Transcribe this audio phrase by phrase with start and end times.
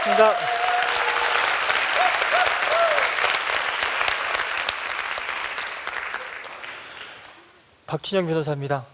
[0.00, 0.34] 반갑습니다.
[7.86, 8.84] 박준영 변호사입니다.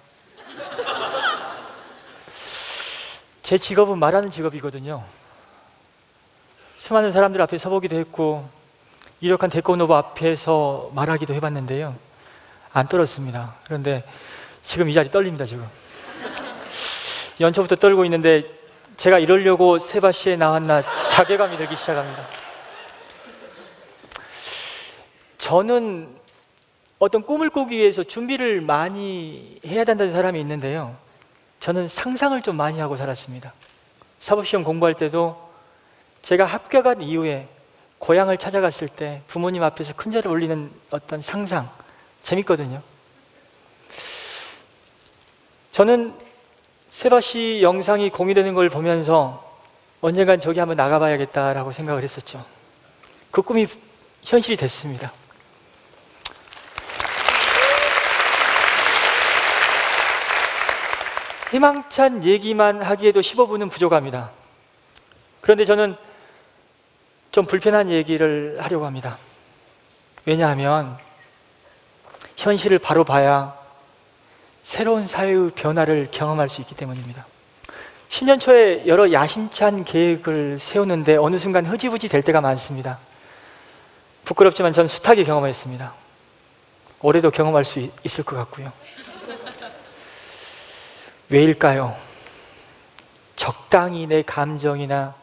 [3.42, 5.04] 제 직업은 말하는 직업이거든요.
[6.76, 8.48] 수많은 사람들 앞에 서보기도 했고
[9.22, 11.94] 유력한 대권 후보 앞에서 말하기도 해봤는데요.
[12.72, 13.54] 안 떨었습니다.
[13.64, 14.04] 그런데
[14.62, 15.66] 지금 이 자리 떨립니다, 지금.
[17.38, 18.55] 연초부터 떨고 있는데
[18.96, 22.26] 제가 이러려고 세바시에 나왔나 자괴감이 들기 시작합니다.
[25.38, 26.08] 저는
[26.98, 30.96] 어떤 꿈을 꾸기 위해서 준비를 많이 해야 된다는 사람이 있는데요.
[31.60, 33.52] 저는 상상을 좀 많이 하고 살았습니다.
[34.20, 35.46] 사법시험 공부할 때도
[36.22, 37.48] 제가 합격한 이후에
[37.98, 41.68] 고향을 찾아갔을 때 부모님 앞에서 큰절을 올리는 어떤 상상
[42.22, 42.82] 재밌거든요.
[45.70, 46.14] 저는
[46.96, 49.44] 세바시 영상이 공유되는 걸 보면서
[50.00, 52.42] 언젠간 저기 한번 나가봐야겠다라고 생각을 했었죠.
[53.30, 53.66] 그 꿈이
[54.22, 55.12] 현실이 됐습니다.
[61.50, 64.30] 희망찬 얘기만 하기에도 15분은 부족합니다.
[65.42, 65.96] 그런데 저는
[67.30, 69.18] 좀 불편한 얘기를 하려고 합니다.
[70.24, 70.96] 왜냐하면
[72.38, 73.65] 현실을 바로 봐야
[74.66, 77.24] 새로운 사회의 변화를 경험할 수 있기 때문입니다.
[78.08, 82.98] 신년 초에 여러 야심찬 계획을 세우는데 어느 순간 흐지부지 될 때가 많습니다.
[84.24, 85.94] 부끄럽지만 전 숱하게 경험했습니다.
[87.00, 88.72] 올해도 경험할 수 있을 것 같고요.
[91.28, 91.96] 왜일까요?
[93.36, 95.14] 적당히 내 감정이나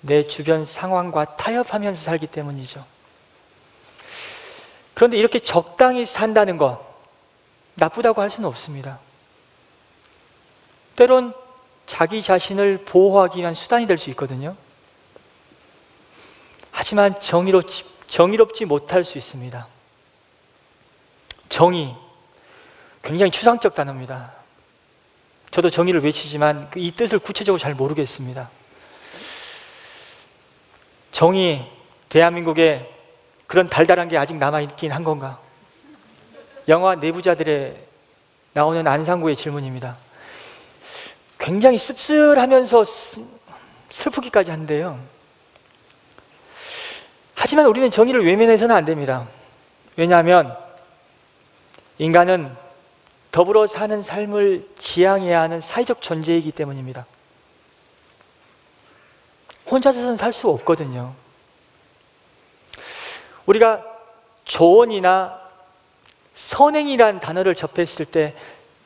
[0.00, 2.82] 내 주변 상황과 타협하면서 살기 때문이죠.
[4.94, 6.87] 그런데 이렇게 적당히 산다는 것,
[7.78, 8.98] 나쁘다고 할 수는 없습니다.
[10.96, 11.32] 때론
[11.86, 14.56] 자기 자신을 보호하기 위한 수단이 될 수 있거든요.
[16.72, 19.66] 하지만 정의롭지, 정의롭지 못할 수 있습니다.
[21.48, 21.94] 정의,
[23.02, 24.32] 굉장히 추상적 단어입니다.
[25.50, 28.50] 저도 정의를 외치지만 그이 뜻을 구체적으로 잘 모르겠습니다.
[31.10, 31.66] 정의,
[32.08, 32.94] 대한민국에
[33.46, 35.40] 그런 달달한 게 아직 남아있긴 한 건가?
[36.68, 37.76] 영화 내부자들의
[38.52, 39.96] 나오는 안상구의 질문입니다.
[41.38, 42.84] 굉장히 씁쓸하면서
[43.88, 44.98] 슬프기까지 한데요.
[47.34, 49.26] 하지만 우리는 정의를 외면해서는 안 됩니다.
[49.96, 50.56] 왜냐하면
[51.96, 52.54] 인간은
[53.30, 57.06] 더불어 사는 삶을 지향해야 하는 사회적 존재이기 때문입니다.
[59.70, 61.14] 혼자서는 살수 없거든요.
[63.46, 63.84] 우리가
[64.44, 65.47] 조언이나
[66.38, 68.32] 선행이란 단어를 접했을 때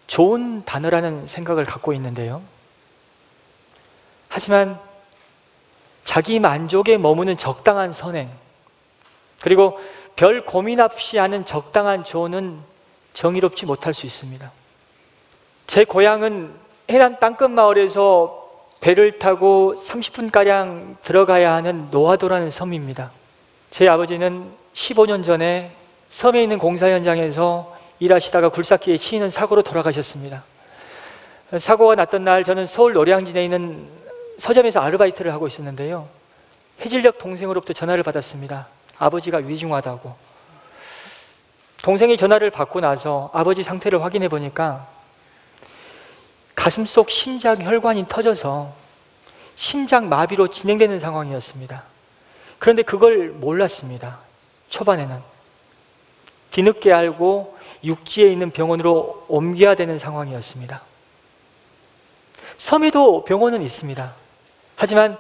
[0.07, 2.41] 좋은 단어라는 생각을 갖고 있는데요.
[4.29, 4.81] 하지만
[6.03, 8.31] 자기 만족에 머무는 적당한 선행,
[9.43, 9.79] 그리고
[10.17, 12.59] 별 고민 없이 하는 적당한 조언은
[13.13, 14.51] 정의롭지 못할 수 있습니다.
[15.67, 16.55] 제 고향은
[16.91, 18.49] 해안 땅끝 마을에서
[18.81, 23.11] 배를 타고 30분가량 들어가야 하는 노하도라는 섬입니다.
[23.71, 25.82] 제 아버지는 15년 전에
[26.13, 30.45] 섬에 있는 공사 현장에서 일하시다가 굴삭기에 치이는 사고로 돌아가셨습니다.
[31.59, 33.89] 사고가 났던 날 저는 서울 노량진에 있는
[34.37, 36.07] 서점에서 아르바이트를 하고 있었는데요.
[36.83, 38.67] 해질녘 동생으로부터 전화를 받았습니다.
[38.99, 40.15] 아버지가 위중하다고.
[41.81, 44.87] 동생이 전화를 받고 나서 아버지 상태를 확인해 보니까
[46.55, 48.71] 가슴 속 심장 혈관이 터져서
[49.57, 51.83] 심장 마비로 진행되는 상황이었습니다.
[52.59, 54.19] 그런데 그걸 몰랐습니다.
[54.69, 55.32] 초반에는.
[56.53, 60.83] 뒤늦게 알고 육지에 있는 병원으로 옮겨야 되는 상황이었습니다.
[62.59, 64.15] 섬에도 병원은 있습니다.
[64.77, 65.19] 하지만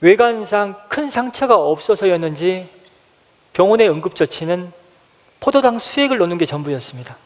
[0.00, 2.68] 외관상 큰 상처가 없어서였는지
[3.54, 4.72] 병원의 응급조치는
[5.40, 7.16] 포도당 수액을 놓는 게 전부였습니다.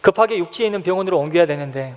[0.00, 1.94] 급하게 육지에 있는 병원으로 옮겨야 되는데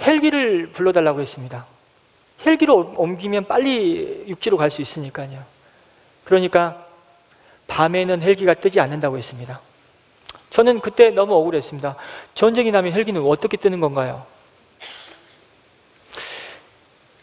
[0.00, 1.66] 헬기를 불러달라고 했습니다.
[2.44, 5.44] 헬기로 옮기면 빨리 육지로 갈 수 있으니까요.
[6.24, 6.91] 그러니까
[7.72, 9.58] 밤에는 헬기가 뜨지 않는다고 했습니다.
[10.50, 11.96] 저는 그때 너무 억울했습니다.
[12.34, 14.26] 전쟁이 나면 헬기는 어떻게 뜨는 건가요?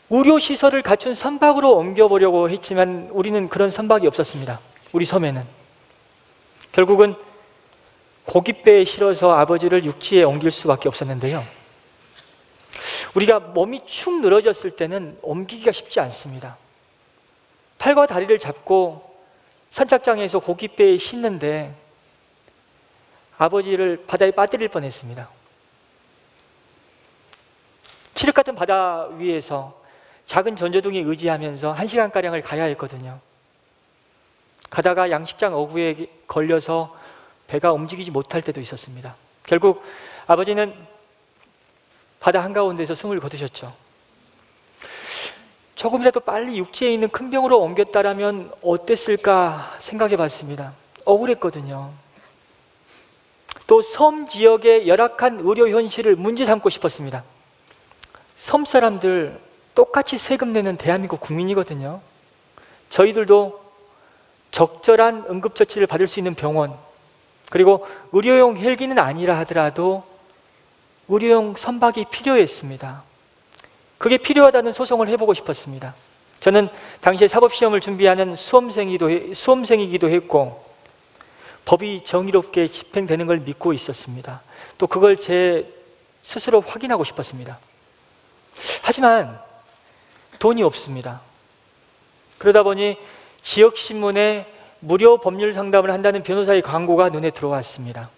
[0.10, 4.60] 의료 시설을 갖춘 선박으로 옮겨보려고 했지만 우리는 그런 선박이 없었습니다.
[4.92, 5.44] 우리 섬에는.
[6.72, 7.14] 결국은
[8.26, 11.46] 고깃배에 실어서 아버지를 육지에 옮길 수밖에 없었는데요.
[13.14, 16.58] 우리가 몸이 축 늘어졌을 때는 옮기기가 쉽지 않습니다.
[17.78, 19.09] 팔과 다리를 잡고
[19.70, 21.74] 선착장에서 고깃배에 싣는데
[23.38, 25.30] 아버지를 바다에 빠뜨릴 뻔했습니다.
[28.16, 29.80] 칠흑 같은 바다 위에서
[30.26, 33.20] 작은 전조등에 의지하면서 한 시간 가량을 가야 했거든요.
[34.70, 36.96] 가다가 양식장 어구에 걸려서
[37.48, 39.16] 배가 움직이지 못할 때도 있었습니다.
[39.44, 39.84] 결국
[40.28, 40.76] 아버지는
[42.20, 43.74] 바다 한가운데서 숨을 거두셨죠.
[45.80, 50.74] 조금이라도 빨리 육지에 있는 큰 병으로 옮겼다라면 어땠을까 생각해 봤습니다.
[51.06, 51.92] 억울했거든요.
[53.66, 57.24] 또 섬 지역의 열악한 의료 현실을 문제 삼고 싶었습니다.
[58.36, 59.40] 섬 사람들
[59.74, 62.02] 똑같이 세금 내는 대한민국 국민이거든요.
[62.90, 63.62] 저희들도
[64.52, 66.74] 적절한 응급처치를 받을 수 있는 병원,
[67.50, 70.04] 그리고 의료용 헬기는 아니라 하더라도
[71.08, 73.09] 의료용 선박이 필요했습니다.
[74.00, 75.94] 그게 필요하다는 소송을 해보고 싶었습니다.
[76.40, 76.70] 저는
[77.02, 80.66] 당시에 사법시험을 준비하는 수험생이기도, 수험생이기도 했고,
[81.66, 84.42] 법이 정의롭게 집행되는 걸 믿고 있었습니다.
[84.78, 85.72] 또 그걸 제
[86.24, 87.60] 스스로 확인하고 싶었습니다.
[88.82, 89.40] 하지만
[90.40, 91.22] 돈이 없습니다.
[92.38, 92.98] 그러다 보니
[93.42, 94.48] 지역신문에
[94.80, 98.10] 무료 법률 상담을 한다는 변호사의 광고가 눈에 들어왔습니다.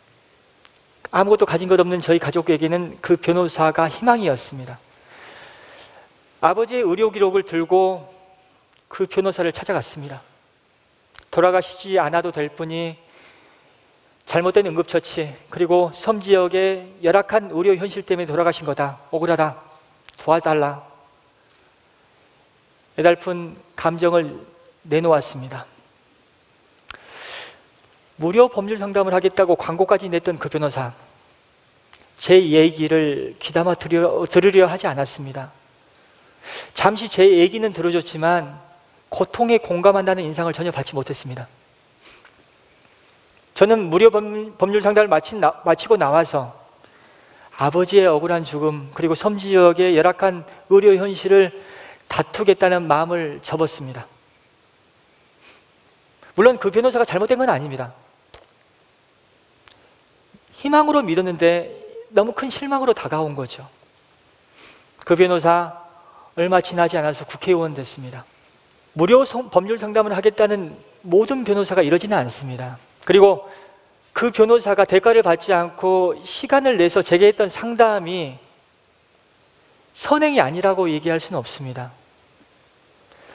[1.10, 4.78] 아무것도 가진 것 없는 저희 가족에게는 그 변호사가 희망이었습니다.
[6.42, 8.12] 아버지의 의료 기록을 들고
[8.88, 10.22] 그 변호사를 찾아갔습니다.
[11.30, 12.98] 돌아가시지 않아도 될 뿐이
[14.26, 19.00] 잘못된 응급처치 그리고 섬 지역의 열악한 의료 현실 때문에 돌아가신 거다.
[19.12, 19.56] 억울하다.
[20.18, 20.84] 도와달라.
[22.98, 24.40] 애달픈 감정을
[24.84, 25.66] 내놓았습니다.
[28.16, 30.94] 무료 법률 상담을 하겠다고 광고까지 냈던 그 변호사,
[32.18, 35.61] 제 얘기를 귀담아 들으려 하지 않았습니다.
[36.74, 38.60] 잠시 제 얘기는 들어줬지만
[39.10, 41.48] 고통에 공감한다는 인상을 전혀 받지 못했습니다.
[43.54, 45.08] 저는 무료 법률 상담을
[45.64, 46.60] 마치고 나와서
[47.58, 51.52] 아버지의 억울한 죽음 그리고 섬 지역의 열악한 의료 현실을
[52.08, 54.08] 다투겠다는 마음을 접었습니다.
[56.36, 57.94] 물론 그 변호사가 잘못된 건 아닙니다.
[60.54, 61.80] 희망으로 믿었는데
[62.10, 63.68] 너무 큰 실망으로 다가온 거죠.
[65.06, 65.81] 그 변호사
[66.36, 68.26] 얼마 지나지 않아서 국회의원 됐습니다.
[68.94, 72.78] 무료 법률 상담을 하겠다는 모든 변호사가 이러지는 않습니다.
[73.06, 73.50] 그리고
[74.14, 78.38] 그 변호사가 대가를 받지 않고 시간을 내서 제게 했던 상담이
[79.94, 81.92] 선행이 아니라고 얘기할 수는 없습니다.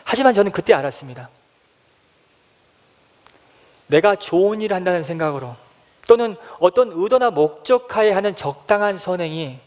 [0.04, 1.28] 하지만 저는 그때 알았습니다.
[3.88, 5.54] 내가 좋은 일을 한다는 생각으로
[6.06, 9.58] 또는 어떤 의도나 목적하에 하는 적당한 선행이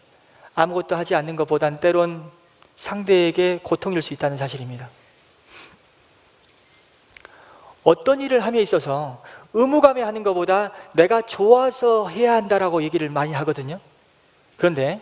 [0.56, 2.24] 아무것도 하지 않는 것보단 때론
[2.80, 4.88] 상대에게 고통일 수 있다는 사실입니다.
[7.84, 9.22] 어떤 일을 함에 있어서
[9.54, 13.82] 의무감에 하는 것보다 내가 좋아서 해야 한다라고 얘기를 많이 하거든요.
[14.56, 15.02] 그런데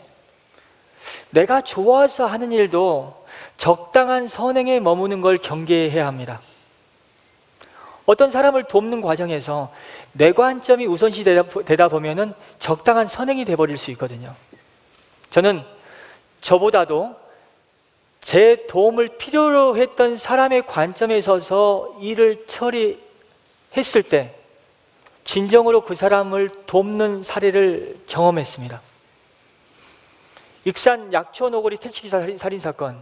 [1.29, 3.25] 내가 좋아서 하는 일도
[3.57, 6.41] 적당한 선행에 머무는 걸 경계해야 합니다.
[8.07, 9.71] 어떤 사람을 돕는 과정에서
[10.13, 14.33] 내 관점이 우선시 되다, 보면은 적당한 선행이 돼버릴 수 있거든요.
[15.29, 15.63] 저는
[16.41, 17.26] 저보다도
[18.27, 24.35] 제 도움을 필요로 했던 사람의 관점에 서서 일을 처리했을 때
[25.23, 28.81] 진정으로 그 사람을 돕는 사례를 경험했습니다.
[30.65, 33.01] 익산 약초 노거리 택시기사 살인 사건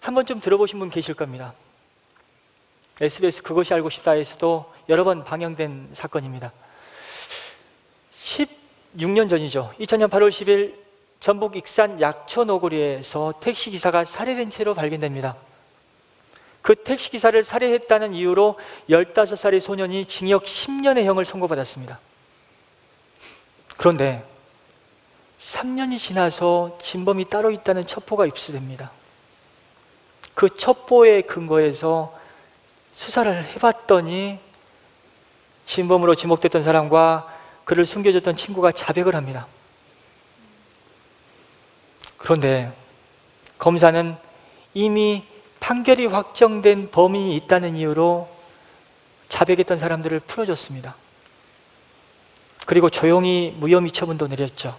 [0.00, 1.52] 한 번쯤 들어보신 분 계실 겁니다.
[2.98, 6.50] SBS 그것이 알고 싶다에서도 여러 번 방영된 사건입니다.
[8.18, 9.74] 16년 전이죠.
[9.78, 10.89] 2000년 8월 10일
[11.20, 15.36] 전북 익산 약초 노거리에서 택시 기사가 살해된 채로 발견됩니다.
[16.62, 18.58] 그 택시 기사를 살해했다는 이유로
[18.88, 21.98] 15살의 소년이 징역 10년의 형을 선고받았습니다.
[23.76, 24.24] 그런데
[25.38, 28.90] 3년이 지나서 진범이 따로 있다는 첩보가 입수됩니다.
[30.34, 32.18] 그 첩보의 근거에서
[32.92, 34.38] 수사를 해봤더니
[35.64, 37.34] 진범으로 지목됐던 사람과
[37.64, 39.46] 그를 숨겨줬던 친구가 자백을 합니다.
[42.20, 42.70] 그런데
[43.58, 44.16] 검사는
[44.74, 45.24] 이미
[45.58, 48.28] 판결이 확정된 범인이 있다는 이유로
[49.28, 50.94] 자백했던 사람들을 풀어줬습니다.
[52.66, 54.76] 그리고 조용히 무혐의 처분도 내렸죠.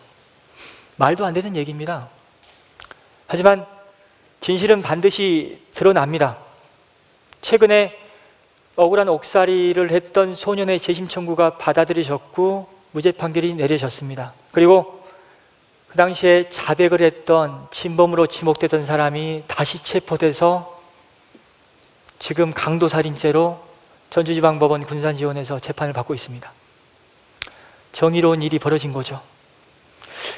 [0.98, 2.10] 말도 안 되는 얘기입니다.
[3.28, 3.66] 하지만
[4.40, 6.38] 진실은 반드시 드러납니다.
[7.42, 7.98] 최근에
[8.76, 14.34] 억울한 옥살이를 했던 소년의 재심 청구가 받아들여졌고 무죄 판결이 내려졌습니다.
[14.52, 15.01] 그리고
[15.92, 20.82] 그 당시에 자백을 했던 진범으로 지목되던 사람이 다시 체포돼서
[22.18, 23.62] 지금 강도살인죄로
[24.10, 26.50] 전주지방법원 군산지원에서 재판을 받고 있습니다.
[27.92, 29.22] 정의로운 일이 벌어진 거죠.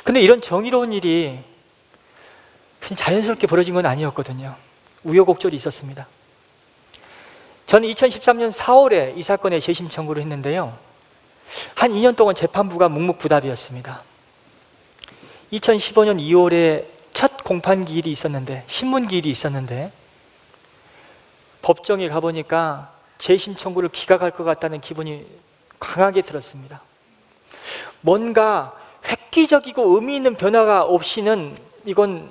[0.03, 1.37] 근데 이런 정의로운 일이
[2.79, 4.55] 그냥 자연스럽게 벌어진 건 아니었거든요.
[5.03, 6.07] 우여곡절이 있었습니다.
[7.67, 10.75] 저는 2013년 4월에 이 사건에 재심 청구를 했는데요.
[11.75, 14.12] 한 2년 동안 재판부가 묵묵부답이었습니다.
[15.53, 19.91] 2015년 2월에 첫 공판 기 일이 있었는데 신문 기 일이 있었는데
[21.61, 25.25] 법정에 가보니까 재심 청구를 기각할 것 같다는 기분이
[25.79, 26.81] 강하게 들었습니다.
[28.01, 28.73] 뭔가
[29.05, 31.55] 획기적이고 의미 있는 변화가 없이는
[31.85, 32.29] 이건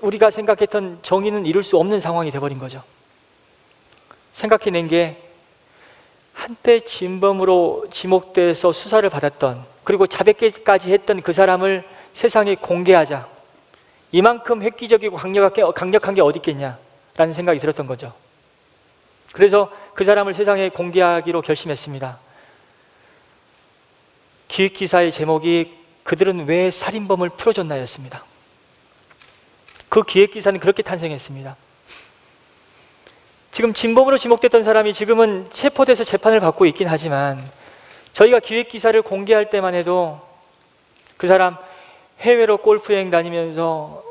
[0.00, 2.82] 우리가 생각했던 정의는 이룰 수 없는 상황이 돼버린 거죠.
[4.32, 5.20] 생각해낸 게
[6.32, 13.28] 한때 진범으로 지목돼서 수사를 받았던 그리고 자백까지 했던 그 사람을 세상에 공개하자.
[14.10, 18.12] 이만큼 획기적이고 강력한 게 어디 있겠냐라는 생각이 들었던 거죠.
[19.32, 22.18] 그래서 그 사람을 세상에 공개하기로 결심했습니다.
[24.48, 28.24] 기획기사의 제목이 그들은 왜 살인범을 풀어줬나였습니다.
[29.88, 31.54] 그 기획기사는 그렇게 탄생했습니다.
[33.52, 37.48] 지금 진범으로 지목됐던 사람이 지금은 체포돼서 재판을 받고 있긴 하지만
[38.12, 40.20] 저희가 기획기사를 공개할 때만 해도
[41.16, 41.56] 그 사람
[42.20, 44.02] 해외로 골프 여행 다니면서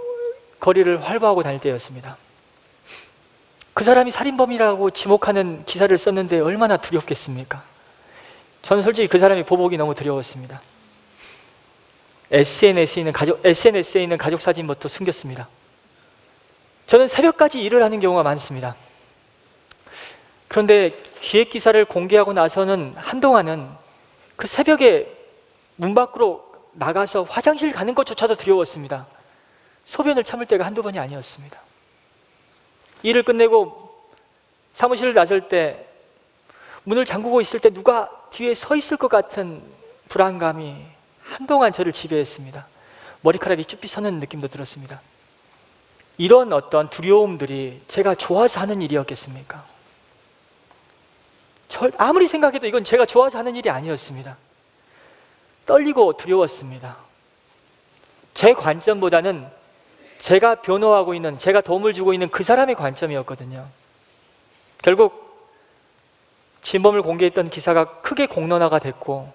[0.60, 2.18] 거리를 활보하고 다닐 때였습니다.
[3.74, 7.64] 그 사람이 살인범이라고 지목하는 기사를 썼는데 얼마나 두렵겠습니까?
[8.64, 10.62] 저는 솔직히 그 사람이 보복이 너무 두려웠습니다.
[12.32, 15.48] SNS에 있는 가족, SNS에 있는 가족 사진부터 숨겼습니다.
[16.88, 18.76] 저는 새벽까지 일을 하는 경우가 많습니다.
[20.48, 23.70] 그런데 기획 기사를 공개하고 나서는 한동안은
[24.38, 25.14] 그 새벽에
[25.76, 26.47] 문 밖으로
[26.78, 29.08] 나가서 화장실 가는 것조차도 두려웠습니다.
[29.86, 31.60] 소변을 참을 때가 한두 번이 아니었습니다.
[33.04, 34.04] 일을 끝내고
[34.74, 35.86] 사무실을 나설 때
[36.84, 39.62] 문을 잠그고 있을 때 누가 뒤에 서 있을 것 같은
[40.08, 40.86] 불안감이
[41.24, 42.66] 한동안 저를 지배했습니다.
[43.22, 45.02] 머리카락이 쭈삐 서는 느낌도 들었습니다.
[46.18, 49.64] 이런 어떤 두려움들이 제가 좋아서 하는 일이었겠습니까?
[51.98, 54.38] 아무리 생각해도 이건 제가 좋아서 하는 일이 아니었습니다.
[55.68, 56.98] 떨리고 두려웠습니다.
[58.34, 59.46] 제 관점보다는
[60.18, 63.68] 제가 변호하고 있는, 제가 도움을 주고 있는 그 사람의 관점이었거든요.
[64.82, 65.28] 결국
[66.64, 69.32] 진범을 공개했던 기사가 크게 공론화가 됐고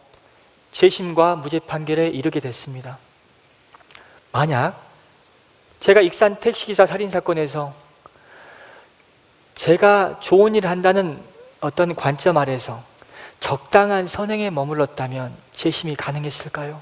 [0.73, 2.99] 재심과 무죄 판결에 이르게 됐습니다.
[4.33, 4.81] 만약
[5.81, 7.75] 제가 익산 택시기사 살인 사건에서
[9.55, 11.23] 제가 좋은 일을 한다는
[11.61, 12.83] 어떤 관점 아래서
[13.43, 16.81] 적당한 선행에 머물렀다면 재심이 가능했을까요?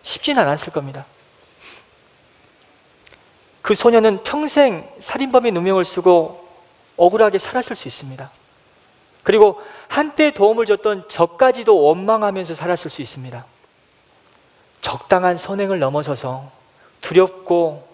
[0.00, 1.04] 쉽지는 않았을 겁니다.
[3.60, 6.48] 그 소녀는 평생 살인범의 누명을 쓰고
[6.96, 8.30] 억울하게 살았을 수 있습니다.
[9.22, 13.44] 그리고 한때 도움을 줬던 저까지도 원망하면서 살았을 수 있습니다.
[14.80, 16.50] 적당한 선행을 넘어서서
[17.02, 17.86] 두렵고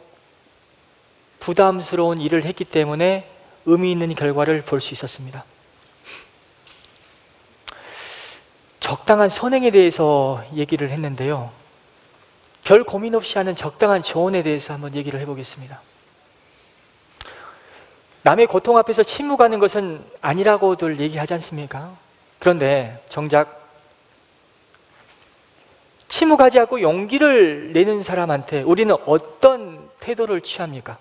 [1.40, 3.28] 부담스러운 일을 했기 때문에
[3.64, 5.44] 의미 있는 결과를 볼 수 있었습니다.
[8.86, 11.50] 적당한 선행에 대해서 얘기를 했는데요.
[12.62, 15.80] 별 고민 없이 하는 적당한 조언에 대해서 한번 얘기를 해보겠습니다.
[18.22, 21.96] 남의 고통 앞에서 침묵하는 것은 아니라고들 얘기하지 않습니까?
[22.38, 23.68] 그런데 정작
[26.06, 30.96] 침묵하지 않고 용기를 내는 사람한테 우리는 어떤 태도를 취합니까?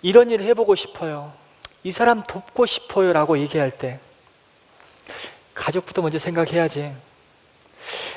[0.00, 1.30] 이런 일을 해보고 싶어요.
[1.82, 3.12] 이 사람 돕고 싶어요.
[3.12, 4.00] 라고 얘기할 때
[5.56, 6.92] 가족부터 먼저 생각해야지.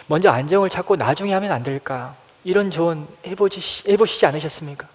[0.07, 2.15] 먼저 안정을 찾고 나중에 하면 안 될까?
[2.43, 4.87] 이런 조언 해보시, 해보시지 않으셨습니까?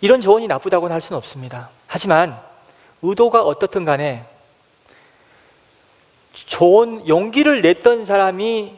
[0.00, 1.70] 이런 조언이 나쁘다고는 할 수는 없습니다.
[1.86, 2.40] 하지만
[3.02, 4.24] 의도가 어떻든 간에
[6.32, 8.76] 좋은 용기를 냈던 사람이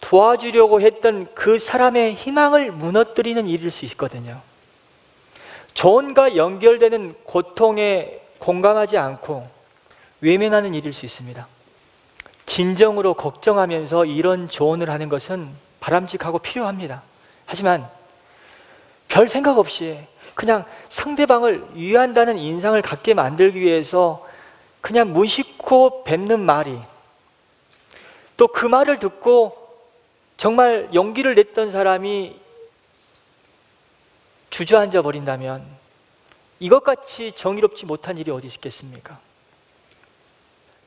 [0.00, 4.40] 도와주려고 했던 그 사람의 희망을 무너뜨리는 일일 수 있거든요.
[5.74, 9.48] 조언과 연결되는 고통에 공감하지 않고
[10.22, 11.46] 외면하는 일일 수 있습니다.
[12.46, 15.48] 진정으로 걱정하면서 이런 조언을 하는 것은
[15.80, 17.02] 바람직하고 필요합니다.
[17.44, 17.88] 하지만
[19.08, 19.98] 별 생각 없이
[20.34, 24.26] 그냥 상대방을 위한다는 인상을 갖게 만들기 위해서
[24.80, 26.78] 그냥 무심코 뱉는 말이
[28.36, 29.56] 또 그 말을 듣고
[30.36, 32.40] 정말 용기를 냈던 사람이
[34.50, 35.64] 주저앉아 버린다면
[36.58, 39.18] 이것같이 정의롭지 못한 일이 어디 있겠습니까?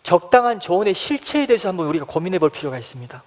[0.05, 3.23] 적당한 조언의 실체에 대해서 한번 우리가 고민해 볼 필요가 있습니다.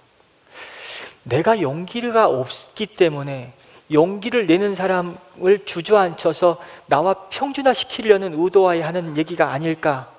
[1.23, 3.51] 내가 용기가 없기 때문에
[3.91, 10.09] 용기를 내는 사람을 주저앉혀서 나와 평준화시키려는 의도와에 하는 얘기가 아닐까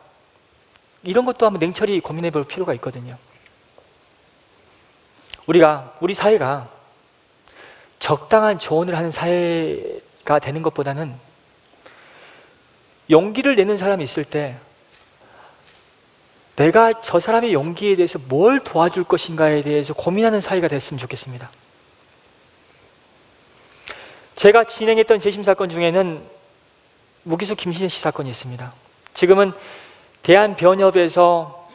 [1.02, 3.17] 이런 것도 한번 냉철히 고민해 볼 필요가 있거든요.
[5.47, 6.69] 우리가 우리 사회가
[8.00, 9.83] 적당한 조언을 하는 사회
[10.26, 11.14] 가 되는 것보다는
[13.09, 14.59] 용기를 내는 사람이 있을 때
[16.57, 21.50] 내가 저 사람의 용기에 대해서 뭘 도와줄 것인가에 대해서 고민하는 사이가 됐으면 좋겠습니다.
[24.37, 26.23] 제가 진행했던 재심 사건 중에는
[27.25, 28.73] 무기수 김신혜 씨 사건이 있습니다.
[29.14, 29.52] 지금은
[30.23, 31.69] 대한변협에서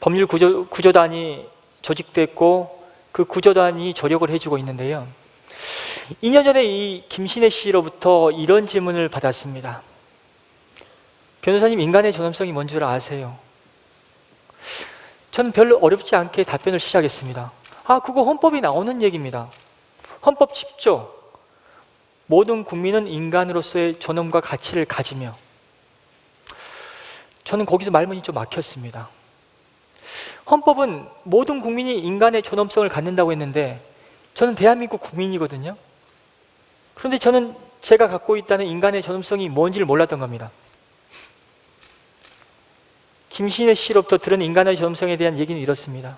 [0.00, 1.46] 법률 구조, 구조단이
[1.82, 5.06] 조직됐고 그 구조단이 조력을 해주고 있는데요.
[6.22, 9.82] 2년 전에 이 김신혜 씨로부터 이런 질문을 받았습니다.
[11.40, 13.38] 변호사님, 인간의 존엄성이 뭔 줄 아세요?
[15.30, 17.52] 저는 별로 어렵지 않게 답변을 시작했습니다.
[17.84, 19.48] 아, 그거 헌법이 나오는 얘기입니다.
[20.24, 21.08] 헌법 10조.
[22.26, 25.36] 모든 국민은 인간으로서의 존엄과 가치를 가지며
[27.44, 29.08] 저는 거기서 말문이 좀 막혔습니다.
[30.50, 33.80] 헌법은 모든 국민이 인간의 존엄성을 갖는다고 했는데
[34.34, 35.76] 저는 대한민국 국민이거든요.
[36.94, 40.50] 그런데 저는 제가 갖고 있다는 인간의 존엄성이 뭔지를 몰랐던 겁니다.
[43.36, 46.16] 김신혜 씨로부터 들은 인간의 존엄성에 대한 얘기는 이렇습니다.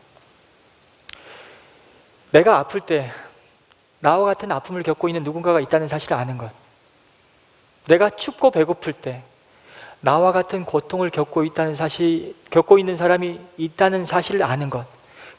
[2.31, 3.11] 내가 아플 때
[3.99, 6.53] 나와 같은 아픔을 겪고 있는 누군가가 있다는 사실을 아는 것.
[7.89, 9.25] 내가 춥고 배고플 때
[9.99, 14.87] 나와 같은 고통을 겪고 있다는 사실, 겪고 있는 사람이 있다는 사실을 아는 것.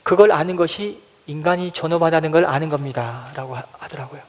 [0.04, 3.32] 그걸 아는 것이 인간이 존엄하다는 걸 아는 겁니다.
[3.36, 4.22] 라고 하더라고요.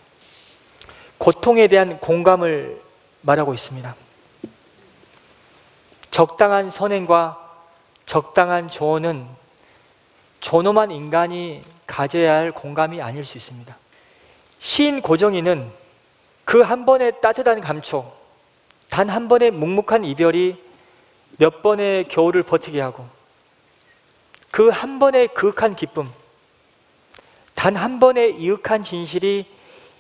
[1.19, 2.81] 고통에 대한 공감을
[3.23, 3.97] 말하고 있습니다.
[6.13, 7.40] 적당한 선행과
[8.11, 9.25] 적당한 조언은
[10.41, 13.77] 존엄한 인간이 가져야 할 공감이 아닐 수 있습니다.
[14.59, 15.71] 시인 고정희는
[16.45, 18.13] 그 한 번의 따뜻한 감촉,
[18.89, 20.61] 단한 번의 묵묵한 이별이
[21.39, 23.07] 몇 번의 겨울을 버티게 하고
[24.51, 26.11] 그 한 번의 그윽한 기쁨,
[27.55, 29.47] 단 한 번의 이윽한 진실이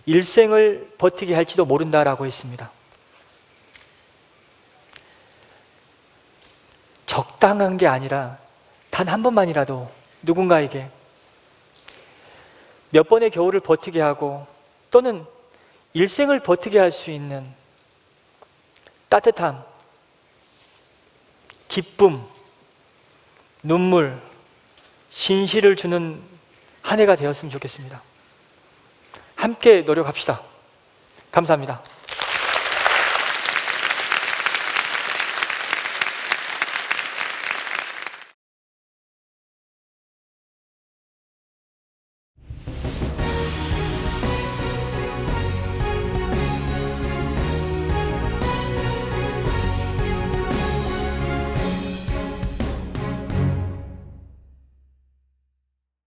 [0.07, 2.73] 일생을 버티게 할지도 모른다라고 했습니다.
[7.11, 8.39] 적당한 게 아니라
[8.89, 9.91] 단 한 번만이라도
[10.23, 10.89] 누군가에게
[12.91, 14.47] 몇 번의 겨울을 버티게 하고
[14.93, 15.27] 또는
[15.93, 17.53] 일생을 버티게 할 수 있는
[19.09, 19.65] 따뜻함,
[21.67, 22.25] 기쁨,
[23.65, 24.17] 눈물,
[25.11, 26.23] 신실을 주는
[26.81, 28.01] 한 해가 되었으면 좋겠습니다.
[29.35, 30.41] 함께 노력합시다.
[31.33, 31.83] 감사합니다.